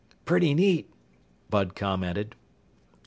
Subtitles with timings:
[0.25, 0.89] "Pretty neat,"
[1.51, 2.33] Bud commented.